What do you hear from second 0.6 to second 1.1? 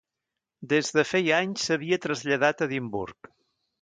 Des de